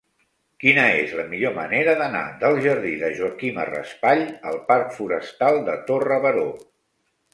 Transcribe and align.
Quina 0.61 0.83
és 1.01 1.11
la 1.17 1.25
millor 1.33 1.51
manera 1.57 1.93
d'anar 1.99 2.23
del 2.43 2.57
jardí 2.67 2.93
de 3.03 3.11
Joaquima 3.19 3.67
Raspall 3.71 4.25
al 4.53 4.59
parc 4.73 4.97
Forestal 4.99 5.61
de 5.69 5.77
Torre 5.91 6.19
Baró? 6.25 6.49